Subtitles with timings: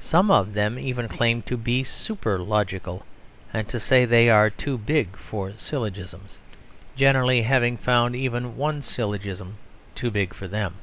[0.00, 3.04] Some of them even claim to be super logical;
[3.52, 6.38] and say they are too big for syllogisms;
[6.96, 9.58] generally having found even one syllogism
[9.94, 10.76] too big for them.